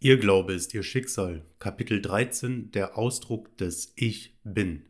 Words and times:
Ihr 0.00 0.18
Glaube 0.18 0.52
ist 0.52 0.74
ihr 0.74 0.84
Schicksal. 0.84 1.44
Kapitel 1.58 2.00
13 2.00 2.70
Der 2.70 2.96
Ausdruck 2.96 3.56
des 3.56 3.92
Ich 3.96 4.38
Bin. 4.44 4.84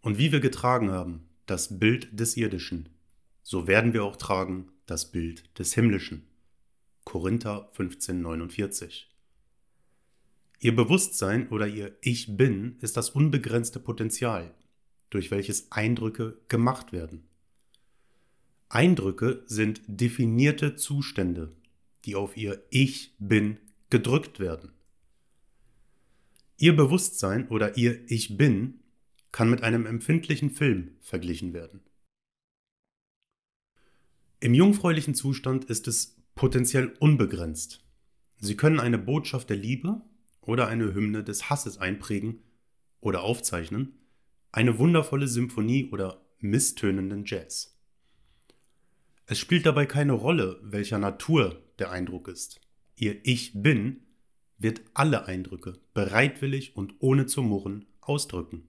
Und 0.00 0.18
wie 0.18 0.30
wir 0.30 0.38
getragen 0.38 0.92
haben, 0.92 1.26
das 1.46 1.80
Bild 1.80 2.16
des 2.20 2.36
Irdischen, 2.36 2.90
so 3.42 3.66
werden 3.66 3.92
wir 3.92 4.04
auch 4.04 4.14
tragen 4.14 4.70
das 4.86 5.10
Bild 5.10 5.58
des 5.58 5.74
Himmlischen. 5.74 6.28
Korinther 7.02 7.72
15,49. 7.76 9.06
Ihr 10.60 10.76
Bewusstsein 10.76 11.48
oder 11.48 11.66
ihr 11.66 11.96
Ich 12.02 12.36
Bin 12.36 12.76
ist 12.82 12.96
das 12.96 13.10
unbegrenzte 13.10 13.80
Potenzial, 13.80 14.54
durch 15.10 15.32
welches 15.32 15.72
Eindrücke 15.72 16.38
gemacht 16.48 16.92
werden. 16.92 17.24
Eindrücke 18.68 19.42
sind 19.46 19.82
definierte 19.88 20.76
Zustände, 20.76 21.52
die 22.04 22.16
auf 22.16 22.36
ihr 22.36 22.64
Ich 22.70 23.14
bin 23.18 23.58
gedrückt 23.90 24.40
werden. 24.40 24.72
Ihr 26.56 26.76
Bewusstsein 26.76 27.48
oder 27.48 27.76
ihr 27.76 28.00
Ich 28.10 28.36
bin 28.36 28.80
kann 29.32 29.50
mit 29.50 29.64
einem 29.64 29.84
empfindlichen 29.84 30.50
Film 30.50 30.92
verglichen 31.00 31.52
werden. 31.52 31.80
Im 34.38 34.54
jungfräulichen 34.54 35.16
Zustand 35.16 35.64
ist 35.64 35.88
es 35.88 36.22
potenziell 36.36 36.94
unbegrenzt. 37.00 37.84
Sie 38.36 38.56
können 38.56 38.78
eine 38.78 38.98
Botschaft 38.98 39.50
der 39.50 39.56
Liebe 39.56 40.02
oder 40.40 40.68
eine 40.68 40.94
Hymne 40.94 41.24
des 41.24 41.50
Hasses 41.50 41.78
einprägen 41.78 42.44
oder 43.00 43.22
aufzeichnen, 43.22 43.98
eine 44.52 44.78
wundervolle 44.78 45.26
Symphonie 45.26 45.90
oder 45.90 46.24
misstönenden 46.38 47.24
Jazz. 47.24 47.76
Es 49.26 49.38
spielt 49.38 49.66
dabei 49.66 49.86
keine 49.86 50.12
Rolle, 50.12 50.60
welcher 50.62 50.98
Natur 50.98 51.63
der 51.78 51.90
Eindruck 51.90 52.28
ist. 52.28 52.60
Ihr 52.96 53.20
Ich 53.24 53.52
bin 53.54 54.00
wird 54.58 54.82
alle 54.94 55.26
Eindrücke 55.26 55.78
bereitwillig 55.92 56.76
und 56.76 56.94
ohne 57.00 57.26
zu 57.26 57.42
murren 57.42 57.86
ausdrücken. 58.00 58.68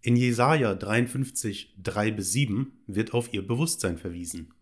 In 0.00 0.16
Jesaja 0.16 0.74
53, 0.74 1.76
3 1.82 2.10
bis 2.10 2.32
7 2.32 2.72
wird 2.86 3.14
auf 3.14 3.32
ihr 3.32 3.46
Bewusstsein 3.46 3.98
verwiesen. 3.98 4.52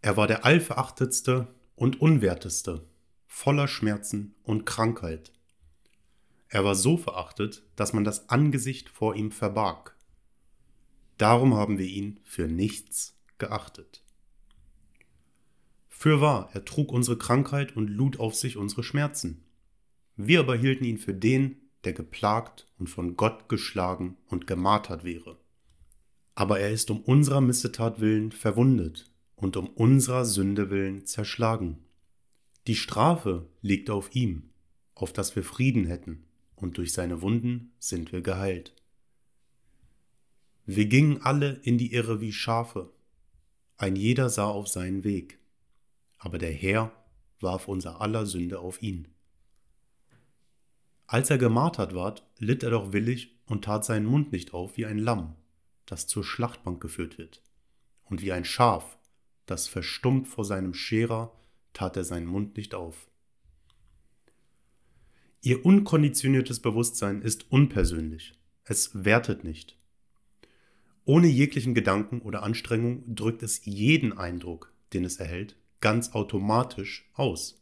Er 0.00 0.16
war 0.16 0.26
der 0.26 0.44
allverachtetste 0.44 1.48
und 1.74 2.00
unwerteste, 2.00 2.86
voller 3.26 3.68
Schmerzen 3.68 4.34
und 4.42 4.66
Krankheit. 4.66 5.32
Er 6.48 6.64
war 6.64 6.74
so 6.74 6.96
verachtet, 6.96 7.62
dass 7.76 7.92
man 7.92 8.04
das 8.04 8.28
Angesicht 8.28 8.88
vor 8.88 9.14
ihm 9.14 9.30
verbarg. 9.30 9.96
Darum 11.16 11.54
haben 11.54 11.78
wir 11.78 11.86
ihn 11.86 12.20
für 12.24 12.48
nichts 12.48 13.16
geachtet. 13.38 14.04
Fürwahr, 16.00 16.48
er 16.54 16.64
trug 16.64 16.92
unsere 16.92 17.18
Krankheit 17.18 17.76
und 17.76 17.88
lud 17.88 18.18
auf 18.18 18.34
sich 18.34 18.56
unsere 18.56 18.82
Schmerzen. 18.82 19.44
Wir 20.16 20.40
aber 20.40 20.56
hielten 20.56 20.84
ihn 20.84 20.96
für 20.96 21.12
den, 21.12 21.56
der 21.84 21.92
geplagt 21.92 22.66
und 22.78 22.88
von 22.88 23.18
Gott 23.18 23.50
geschlagen 23.50 24.16
und 24.24 24.46
gemartert 24.46 25.04
wäre. 25.04 25.38
Aber 26.34 26.58
er 26.58 26.70
ist 26.70 26.90
um 26.90 27.02
unserer 27.02 27.42
Missetat 27.42 28.00
willen 28.00 28.32
verwundet 28.32 29.12
und 29.36 29.58
um 29.58 29.66
unserer 29.66 30.24
Sünde 30.24 30.70
willen 30.70 31.04
zerschlagen. 31.04 31.84
Die 32.66 32.76
Strafe 32.76 33.46
liegt 33.60 33.90
auf 33.90 34.14
ihm, 34.14 34.48
auf 34.94 35.12
dass 35.12 35.36
wir 35.36 35.44
Frieden 35.44 35.84
hätten, 35.84 36.24
und 36.56 36.78
durch 36.78 36.94
seine 36.94 37.20
Wunden 37.20 37.72
sind 37.78 38.10
wir 38.10 38.22
geheilt. 38.22 38.74
Wir 40.64 40.86
gingen 40.86 41.20
alle 41.20 41.60
in 41.62 41.76
die 41.76 41.92
Irre 41.92 42.22
wie 42.22 42.32
Schafe, 42.32 42.90
ein 43.76 43.96
jeder 43.96 44.30
sah 44.30 44.48
auf 44.48 44.66
seinen 44.66 45.04
Weg, 45.04 45.39
aber 46.20 46.38
der 46.38 46.52
Herr 46.52 46.92
warf 47.40 47.66
unser 47.66 48.00
aller 48.00 48.26
Sünde 48.26 48.60
auf 48.60 48.82
ihn. 48.82 49.08
Als 51.06 51.30
er 51.30 51.38
gemartert 51.38 51.94
ward, 51.94 52.24
litt 52.38 52.62
er 52.62 52.70
doch 52.70 52.92
willig 52.92 53.40
und 53.46 53.64
tat 53.64 53.84
seinen 53.84 54.06
Mund 54.06 54.30
nicht 54.30 54.54
auf 54.54 54.76
wie 54.76 54.86
ein 54.86 54.98
Lamm, 54.98 55.34
das 55.86 56.06
zur 56.06 56.22
Schlachtbank 56.22 56.80
geführt 56.80 57.18
wird, 57.18 57.42
und 58.04 58.22
wie 58.22 58.30
ein 58.30 58.44
Schaf, 58.44 58.96
das 59.46 59.66
verstummt 59.66 60.28
vor 60.28 60.44
seinem 60.44 60.74
Scherer, 60.74 61.36
tat 61.72 61.96
er 61.96 62.04
seinen 62.04 62.26
Mund 62.26 62.56
nicht 62.56 62.74
auf. 62.74 63.10
Ihr 65.40 65.64
unkonditioniertes 65.64 66.60
Bewusstsein 66.60 67.22
ist 67.22 67.50
unpersönlich, 67.50 68.34
es 68.64 69.04
wertet 69.04 69.42
nicht. 69.42 69.78
Ohne 71.06 71.28
jeglichen 71.28 71.74
Gedanken 71.74 72.20
oder 72.20 72.42
Anstrengung 72.42 73.16
drückt 73.16 73.42
es 73.42 73.64
jeden 73.64 74.16
Eindruck, 74.16 74.72
den 74.92 75.04
es 75.04 75.16
erhält, 75.16 75.56
ganz 75.80 76.12
automatisch 76.12 77.08
aus. 77.14 77.60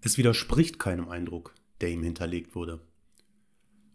Es 0.00 0.18
widerspricht 0.18 0.78
keinem 0.78 1.08
Eindruck, 1.08 1.54
der 1.80 1.90
ihm 1.90 2.02
hinterlegt 2.02 2.54
wurde. 2.54 2.80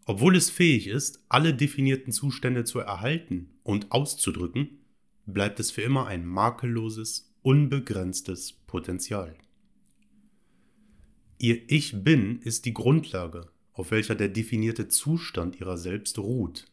Obwohl 0.06 0.36
es 0.36 0.50
fähig 0.50 0.86
ist, 0.86 1.24
alle 1.28 1.54
definierten 1.54 2.12
Zustände 2.12 2.64
zu 2.64 2.78
erhalten 2.78 3.50
und 3.62 3.90
auszudrücken, 3.92 4.80
bleibt 5.26 5.60
es 5.60 5.70
für 5.70 5.82
immer 5.82 6.06
ein 6.06 6.26
makelloses, 6.26 7.32
unbegrenztes 7.42 8.52
Potenzial. 8.52 9.34
Ihr 11.38 11.62
Ich 11.68 12.04
bin 12.04 12.40
ist 12.40 12.66
die 12.66 12.74
Grundlage, 12.74 13.48
auf 13.72 13.90
welcher 13.90 14.14
der 14.14 14.28
definierte 14.28 14.88
Zustand 14.88 15.58
ihrer 15.60 15.78
selbst 15.78 16.18
ruht. 16.18 16.66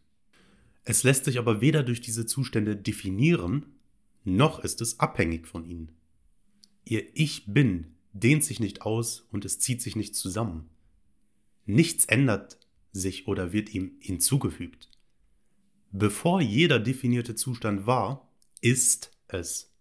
Es 0.83 1.03
lässt 1.03 1.25
sich 1.25 1.39
aber 1.39 1.61
weder 1.61 1.83
durch 1.83 2.01
diese 2.01 2.25
Zustände 2.25 2.75
definieren, 2.75 3.65
noch 4.23 4.59
ist 4.59 4.81
es 4.81 4.99
abhängig 4.99 5.47
von 5.47 5.65
ihnen. 5.65 5.91
Ihr 6.85 7.05
Ich 7.13 7.45
bin 7.47 7.95
dehnt 8.13 8.43
sich 8.43 8.59
nicht 8.59 8.81
aus 8.81 9.27
und 9.31 9.45
es 9.45 9.59
zieht 9.59 9.81
sich 9.81 9.95
nicht 9.95 10.15
zusammen. 10.15 10.69
Nichts 11.65 12.05
ändert 12.05 12.59
sich 12.91 13.27
oder 13.27 13.53
wird 13.53 13.73
ihm 13.73 13.93
hinzugefügt. 13.99 14.89
Bevor 15.91 16.41
jeder 16.41 16.79
definierte 16.79 17.35
Zustand 17.35 17.85
war, 17.85 18.29
ist 18.61 19.11
es. 19.27 19.71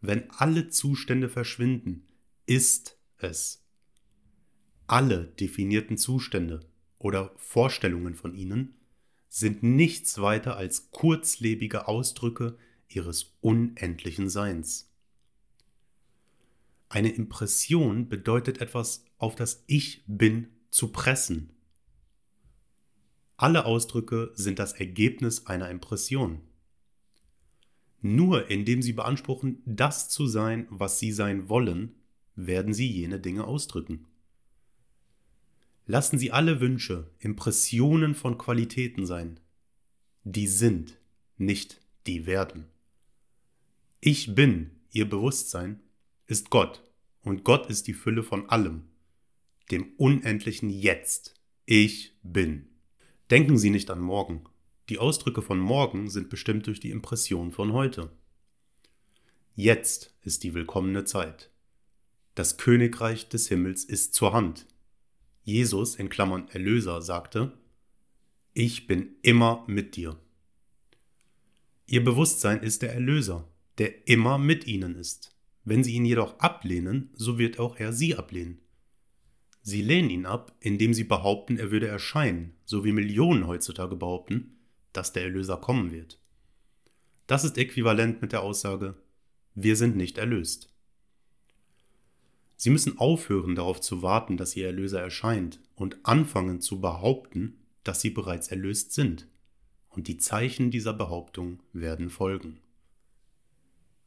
Wenn 0.00 0.30
alle 0.30 0.68
Zustände 0.68 1.28
verschwinden, 1.28 2.06
ist 2.46 2.98
es. 3.18 3.64
Alle 4.86 5.26
definierten 5.40 5.96
Zustände 5.96 6.60
oder 6.98 7.32
Vorstellungen 7.36 8.14
von 8.14 8.34
ihnen 8.34 8.74
sind 9.28 9.62
nichts 9.62 10.20
weiter 10.20 10.56
als 10.56 10.90
kurzlebige 10.90 11.88
Ausdrücke 11.88 12.56
ihres 12.88 13.34
unendlichen 13.40 14.28
Seins. 14.28 14.90
Eine 16.88 17.10
Impression 17.10 18.08
bedeutet 18.08 18.60
etwas 18.60 19.04
auf 19.18 19.34
das 19.34 19.64
Ich 19.66 20.04
bin 20.06 20.48
zu 20.70 20.92
pressen. 20.92 21.50
Alle 23.36 23.64
Ausdrücke 23.64 24.32
sind 24.34 24.58
das 24.58 24.74
Ergebnis 24.74 25.46
einer 25.46 25.70
Impression. 25.70 26.40
Nur 28.00 28.50
indem 28.50 28.82
sie 28.82 28.92
beanspruchen, 28.92 29.62
das 29.64 30.08
zu 30.08 30.26
sein, 30.26 30.66
was 30.70 30.98
sie 30.98 31.10
sein 31.10 31.48
wollen, 31.48 31.94
werden 32.36 32.74
sie 32.74 32.90
jene 32.90 33.18
Dinge 33.18 33.44
ausdrücken. 33.44 34.06
Lassen 35.86 36.18
Sie 36.18 36.32
alle 36.32 36.60
Wünsche 36.60 37.10
Impressionen 37.18 38.14
von 38.14 38.38
Qualitäten 38.38 39.04
sein. 39.04 39.38
Die 40.24 40.46
sind, 40.46 40.98
nicht 41.36 41.80
die 42.06 42.24
werden. 42.24 42.66
Ich 44.06 44.34
bin, 44.34 44.70
Ihr 44.90 45.08
Bewusstsein, 45.08 45.80
ist 46.26 46.50
Gott 46.50 46.82
und 47.22 47.42
Gott 47.42 47.70
ist 47.70 47.86
die 47.86 47.94
Fülle 47.94 48.22
von 48.22 48.50
allem, 48.50 48.82
dem 49.70 49.94
unendlichen 49.96 50.68
Jetzt. 50.68 51.32
Ich 51.64 52.14
bin. 52.22 52.68
Denken 53.30 53.56
Sie 53.56 53.70
nicht 53.70 53.90
an 53.90 54.00
morgen. 54.00 54.44
Die 54.90 54.98
Ausdrücke 54.98 55.40
von 55.40 55.58
morgen 55.58 56.10
sind 56.10 56.28
bestimmt 56.28 56.66
durch 56.66 56.80
die 56.80 56.90
Impression 56.90 57.50
von 57.50 57.72
heute. 57.72 58.12
Jetzt 59.54 60.14
ist 60.20 60.42
die 60.42 60.52
willkommene 60.52 61.06
Zeit. 61.06 61.50
Das 62.34 62.58
Königreich 62.58 63.30
des 63.30 63.48
Himmels 63.48 63.84
ist 63.84 64.12
zur 64.12 64.34
Hand. 64.34 64.66
Jesus 65.44 65.94
in 65.94 66.10
Klammern 66.10 66.48
Erlöser 66.48 67.00
sagte, 67.00 67.56
ich 68.52 68.86
bin 68.86 69.16
immer 69.22 69.64
mit 69.66 69.96
dir. 69.96 70.20
Ihr 71.86 72.04
Bewusstsein 72.04 72.62
ist 72.62 72.82
der 72.82 72.92
Erlöser, 72.92 73.48
der 73.78 74.08
immer 74.08 74.38
mit 74.38 74.66
ihnen 74.66 74.94
ist. 74.94 75.36
Wenn 75.64 75.82
sie 75.82 75.94
ihn 75.94 76.04
jedoch 76.04 76.38
ablehnen, 76.38 77.10
so 77.14 77.38
wird 77.38 77.58
auch 77.58 77.76
er 77.76 77.92
sie 77.92 78.16
ablehnen. 78.16 78.60
Sie 79.62 79.80
lehnen 79.80 80.10
ihn 80.10 80.26
ab, 80.26 80.54
indem 80.60 80.92
sie 80.92 81.04
behaupten, 81.04 81.56
er 81.56 81.70
würde 81.70 81.88
erscheinen, 81.88 82.54
so 82.66 82.84
wie 82.84 82.92
Millionen 82.92 83.46
heutzutage 83.46 83.96
behaupten, 83.96 84.58
dass 84.92 85.12
der 85.12 85.22
Erlöser 85.22 85.56
kommen 85.56 85.90
wird. 85.90 86.20
Das 87.26 87.44
ist 87.44 87.56
äquivalent 87.56 88.20
mit 88.20 88.32
der 88.32 88.42
Aussage, 88.42 88.94
wir 89.54 89.76
sind 89.76 89.96
nicht 89.96 90.18
erlöst. 90.18 90.68
Sie 92.56 92.70
müssen 92.70 92.98
aufhören 92.98 93.54
darauf 93.54 93.80
zu 93.80 94.02
warten, 94.02 94.36
dass 94.36 94.54
ihr 94.56 94.66
Erlöser 94.66 95.00
erscheint 95.00 95.60
und 95.74 95.98
anfangen 96.02 96.60
zu 96.60 96.80
behaupten, 96.80 97.58
dass 97.84 98.00
sie 98.00 98.10
bereits 98.10 98.48
erlöst 98.48 98.92
sind. 98.92 99.28
Und 99.88 100.08
die 100.08 100.18
Zeichen 100.18 100.70
dieser 100.70 100.92
Behauptung 100.92 101.60
werden 101.72 102.10
folgen. 102.10 102.60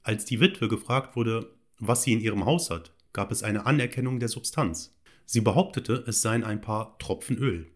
Als 0.07 0.23
die 0.23 0.39
Witwe 0.39 0.69
gefragt 0.69 1.17
wurde, 1.17 1.53
was 1.79 2.03
sie 2.03 2.13
in 2.13 2.21
ihrem 2.21 2.45
Haus 2.45 2.69
hat, 2.69 2.93
gab 3.11 3.29
es 3.29 3.43
eine 3.43 3.65
Anerkennung 3.65 4.21
der 4.21 4.29
Substanz. 4.29 4.97
Sie 5.25 5.41
behauptete, 5.41 6.05
es 6.07 6.21
seien 6.21 6.45
ein 6.45 6.61
paar 6.61 6.97
Tropfen 6.97 7.37
Öl. 7.37 7.69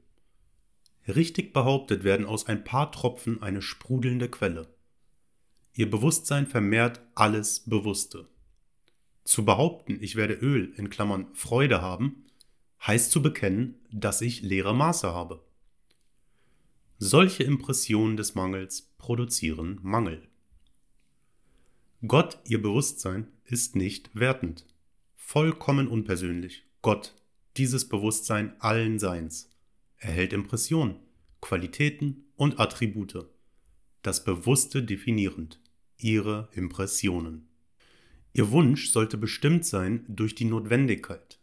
Richtig 1.09 1.51
behauptet 1.51 2.05
werden 2.05 2.25
aus 2.25 2.47
ein 2.47 2.63
paar 2.63 2.93
Tropfen 2.93 3.43
eine 3.43 3.61
sprudelnde 3.61 4.29
Quelle. 4.29 4.73
Ihr 5.73 5.89
Bewusstsein 5.89 6.47
vermehrt 6.47 7.01
alles 7.15 7.65
Bewusste. 7.65 8.29
Zu 9.25 9.43
behaupten, 9.43 9.97
ich 9.99 10.15
werde 10.15 10.35
Öl 10.35 10.73
in 10.77 10.89
Klammern 10.89 11.27
Freude 11.33 11.81
haben, 11.81 12.27
heißt 12.87 13.11
zu 13.11 13.21
bekennen, 13.21 13.75
dass 13.91 14.21
ich 14.21 14.41
leere 14.41 14.73
Maße 14.73 15.13
habe. 15.13 15.43
Solche 16.97 17.43
Impressionen 17.43 18.15
des 18.15 18.35
Mangels 18.35 18.93
produzieren 18.97 19.79
Mangel. 19.81 20.30
Gott, 22.07 22.39
ihr 22.45 22.59
Bewusstsein, 22.59 23.27
ist 23.45 23.75
nicht 23.75 24.09
wertend, 24.15 24.65
vollkommen 25.15 25.87
unpersönlich. 25.87 26.63
Gott, 26.81 27.13
dieses 27.57 27.87
Bewusstsein 27.87 28.59
allen 28.59 28.97
Seins, 28.97 29.51
erhält 29.97 30.33
Impressionen, 30.33 30.95
Qualitäten 31.41 32.25
und 32.35 32.59
Attribute, 32.59 33.27
das 34.01 34.23
Bewusste 34.23 34.81
definierend, 34.81 35.59
ihre 35.97 36.49
Impressionen. 36.53 37.47
Ihr 38.33 38.49
Wunsch 38.49 38.89
sollte 38.89 39.19
bestimmt 39.19 39.67
sein 39.67 40.03
durch 40.07 40.33
die 40.33 40.45
Notwendigkeit. 40.45 41.39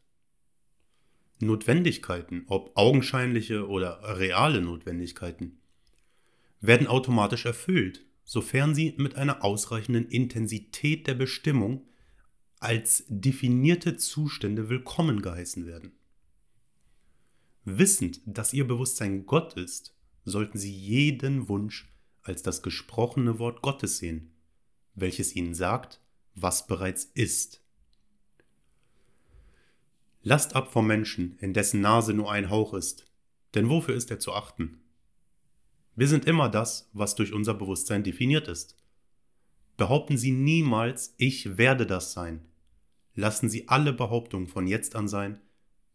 Notwendigkeiten, 1.39 2.47
ob 2.49 2.77
augenscheinliche 2.77 3.69
oder 3.69 4.19
reale 4.19 4.61
Notwendigkeiten, 4.61 5.61
werden 6.61 6.89
automatisch 6.89 7.45
erfüllt, 7.45 8.08
sofern 8.29 8.75
sie 8.75 8.93
mit 8.99 9.15
einer 9.15 9.43
ausreichenden 9.43 10.07
Intensität 10.07 11.07
der 11.07 11.15
Bestimmung 11.15 11.89
als 12.61 13.05
definierte 13.09 13.97
Zustände 13.97 14.69
willkommen 14.69 15.23
geheißen 15.23 15.65
werden. 15.65 15.93
Wissend, 17.65 18.21
dass 18.27 18.53
ihr 18.53 18.69
Bewusstsein 18.69 19.25
Gott 19.25 19.55
ist, 19.55 19.97
sollten 20.27 20.59
sie 20.59 20.71
jeden 20.71 21.49
Wunsch 21.49 21.91
als 22.21 22.43
das 22.43 22.63
gesprochene 22.63 23.39
Wort 23.39 23.63
Gottes 23.63 23.97
sehen, 23.97 24.35
welches 24.95 25.35
ihnen 25.35 25.55
sagt, 25.55 25.99
was 26.35 26.67
bereits 26.67 27.05
ist. 27.05 27.63
Lasst 30.23 30.55
ab 30.55 30.71
vom 30.71 30.87
Menschen, 30.87 31.39
in 31.39 31.55
dessen 31.55 31.81
Nase 31.81 32.13
nur 32.13 32.31
ein 32.31 32.51
Hauch 32.51 32.75
ist, 32.75 33.07
denn 33.55 33.71
wofür 33.71 33.95
ist 33.95 34.11
er 34.11 34.19
zu 34.19 34.35
achten? 34.35 34.83
Wir 35.99 36.07
sind 36.07 36.27
immer 36.27 36.49
das, 36.49 36.89
was 36.93 37.17
durch 37.17 37.33
unser 37.33 37.55
Bewusstsein 37.55 38.05
definiert 38.05 38.47
ist. 38.47 38.77
Behaupten 39.77 40.17
Sie 40.17 40.31
niemals, 40.31 41.13
ich 41.17 41.59
werde 41.59 41.87
das 41.87 42.13
sein. 42.13 42.45
Lassen 43.17 43.49
Sie 43.49 43.67
alle 43.67 43.93
Behauptungen 43.93 44.47
von 44.47 44.69
jetzt 44.69 44.95
an 44.95 45.09
sein, 45.09 45.41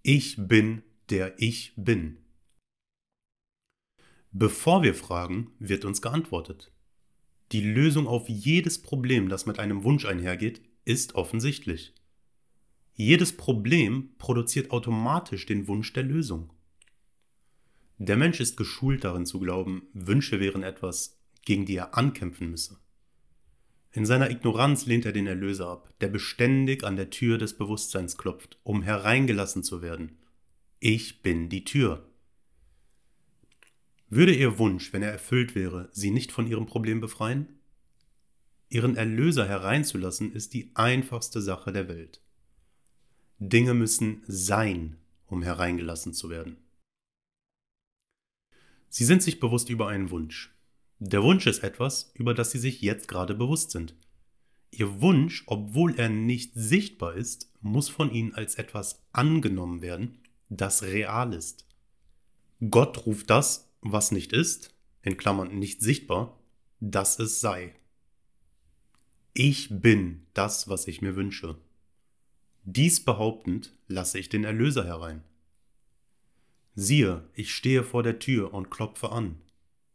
ich 0.02 0.36
bin 0.38 0.84
der 1.10 1.40
ich 1.40 1.72
bin. 1.78 2.18
Bevor 4.34 4.84
wir 4.84 4.94
fragen, 4.94 5.52
wird 5.60 5.86
uns 5.86 6.02
geantwortet. 6.02 6.74
Die 7.54 7.62
Lösung 7.62 8.06
auf 8.06 8.28
jedes 8.28 8.82
Problem, 8.82 9.30
das 9.30 9.46
mit 9.46 9.58
einem 9.58 9.86
Wunsch 9.86 10.04
einhergeht, 10.04 10.62
ist 10.84 11.16
offensichtlich. 11.16 11.94
Jedes 12.94 13.38
Problem 13.38 14.10
produziert 14.18 14.72
automatisch 14.72 15.46
den 15.46 15.70
Wunsch 15.70 15.94
der 15.94 16.04
Lösung. 16.04 16.52
Der 17.98 18.18
Mensch 18.18 18.40
ist 18.40 18.58
geschult 18.58 19.04
darin 19.04 19.26
zu 19.26 19.40
glauben, 19.40 19.84
Wünsche 19.94 20.40
wären 20.40 20.64
etwas, 20.64 21.20
gegen 21.46 21.66
die 21.66 21.76
er 21.76 21.98
ankämpfen 21.98 22.50
müsse. 22.50 22.78
In 23.92 24.06
seiner 24.08 24.32
Ignoranz 24.32 24.88
lehnt 24.88 25.06
er 25.06 25.12
den 25.12 25.28
Erlöser 25.28 25.68
ab, 25.68 25.94
der 26.02 26.08
beständig 26.08 26.84
an 26.84 26.96
der 26.96 27.12
Tür 27.12 27.38
des 27.38 27.56
Bewusstseins 27.56 28.18
klopft, 28.18 28.58
um 28.64 28.82
hereingelassen 28.82 29.64
zu 29.64 29.84
werden. 29.84 30.18
Ich 30.80 31.22
bin 31.22 31.48
die 31.50 31.64
Tür. 31.64 32.10
Würde 34.10 34.34
ihr 34.34 34.58
Wunsch, 34.58 34.92
wenn 34.94 35.04
er 35.04 35.12
erfüllt 35.12 35.54
wäre, 35.54 35.90
sie 35.92 36.10
nicht 36.10 36.32
von 36.32 36.48
ihrem 36.48 36.66
Problem 36.66 37.00
befreien? 37.02 37.60
Ihren 38.70 38.96
Erlöser 38.96 39.48
hereinzulassen 39.48 40.34
ist 40.34 40.56
die 40.56 40.72
einfachste 40.74 41.42
Sache 41.42 41.72
der 41.72 41.88
Welt. 41.88 42.22
Dinge 43.38 43.76
müssen 43.76 44.24
sein, 44.26 44.98
um 45.28 45.44
hereingelassen 45.44 46.14
zu 46.14 46.32
werden. 46.32 46.58
Sie 48.96 49.06
sind 49.06 49.24
sich 49.24 49.40
bewusst 49.40 49.72
über 49.72 49.88
einen 49.88 50.12
Wunsch. 50.12 50.56
Der 51.00 51.24
Wunsch 51.24 51.48
ist 51.48 51.64
etwas, 51.64 52.12
über 52.14 52.36
das 52.36 52.52
Sie 52.52 52.60
sich 52.60 52.80
jetzt 52.84 53.08
gerade 53.08 53.34
bewusst 53.34 53.72
sind. 53.72 53.96
Ihr 54.70 55.02
Wunsch, 55.02 55.42
obwohl 55.48 55.96
er 56.00 56.10
nicht 56.10 56.52
sichtbar 56.54 57.16
ist, 57.16 57.52
muss 57.60 57.90
von 57.90 58.14
Ihnen 58.14 58.36
als 58.36 58.54
etwas 58.54 59.02
angenommen 59.12 59.82
werden, 59.82 60.20
das 60.50 60.84
real 60.84 61.34
ist. 61.34 61.66
Gott 62.70 63.08
ruft 63.08 63.32
das, 63.32 63.68
was 63.82 64.12
nicht 64.12 64.32
ist, 64.32 64.76
in 65.02 65.18
Klammern 65.18 65.58
nicht 65.58 65.82
sichtbar, 65.82 66.40
dass 66.80 67.18
es 67.18 67.40
sei. 67.40 67.74
Ich 69.34 69.70
bin 69.72 70.28
das, 70.36 70.70
was 70.70 70.86
ich 70.86 71.02
mir 71.02 71.16
wünsche. 71.16 71.58
Dies 72.64 73.04
behauptend 73.04 73.74
lasse 73.88 74.20
ich 74.20 74.30
den 74.30 74.44
Erlöser 74.44 74.86
herein. 74.86 75.24
Siehe, 76.76 77.30
ich 77.36 77.54
stehe 77.54 77.84
vor 77.84 78.02
der 78.02 78.18
Tür 78.18 78.54
und 78.54 78.72
klopfe 78.72 79.12
an. 79.12 79.36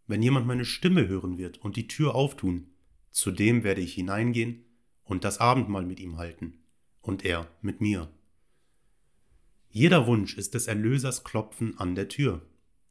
Wenn 0.07 0.23
jemand 0.23 0.47
meine 0.47 0.65
Stimme 0.65 1.09
hören 1.09 1.37
wird 1.37 1.59
und 1.59 1.77
die 1.77 1.89
Tür 1.89 2.15
auftun, 2.15 2.69
zu 3.11 3.33
dem 3.33 3.65
werde 3.65 3.81
ich 3.81 3.95
hineingehen 3.95 4.65
und 5.05 5.25
das 5.25 5.39
Abendmahl 5.39 5.85
mit 5.85 5.99
ihm 5.99 6.19
halten, 6.19 6.59
und 7.01 7.25
er 7.25 7.51
mit 7.63 7.81
mir. 7.81 8.09
Jeder 9.71 10.07
Wunsch 10.07 10.37
ist 10.39 10.55
des 10.55 10.67
Erlösers 10.67 11.25
Klopfen 11.25 11.79
an 11.79 11.95
der 11.95 12.09
Tür. 12.09 12.43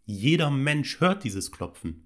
Jeder 0.05 0.51
Mensch 0.51 0.99
hört 0.99 1.23
dieses 1.23 1.51
Klopfen. 1.51 2.03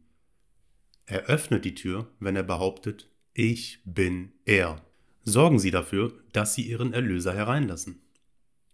Er 1.06 1.26
öffnet 1.26 1.66
die 1.66 1.76
Tür, 1.76 2.10
wenn 2.20 2.36
er 2.36 2.44
behauptet, 2.44 3.10
ich 3.34 3.80
bin 3.86 4.32
er. 4.46 4.86
Sorgen 5.24 5.60
Sie 5.60 5.72
dafür, 5.72 6.14
dass 6.32 6.54
Sie 6.54 6.64
Ihren 6.64 6.94
Erlöser 6.94 7.34
hereinlassen. 7.34 8.02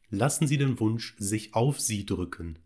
Lassen 0.10 0.46
Sie 0.46 0.58
den 0.58 0.80
Wunsch 0.80 1.16
sich 1.18 1.54
auf 1.54 1.80
Sie 1.80 2.06
drücken 2.06 2.60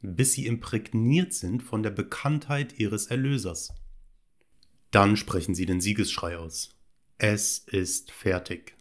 bis 0.00 0.32
sie 0.32 0.46
imprägniert 0.46 1.32
sind 1.32 1.62
von 1.62 1.82
der 1.82 1.90
Bekanntheit 1.90 2.78
ihres 2.78 3.06
Erlösers. 3.06 3.74
Dann 4.90 5.16
sprechen 5.16 5.54
sie 5.54 5.66
den 5.66 5.80
Siegesschrei 5.80 6.36
aus. 6.36 6.76
Es 7.18 7.58
ist 7.58 8.10
fertig. 8.10 8.76